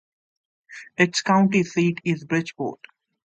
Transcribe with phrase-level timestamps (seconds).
[0.97, 2.79] Its county seat is Bridgeport.